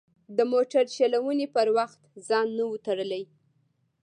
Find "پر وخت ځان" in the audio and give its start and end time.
1.55-2.47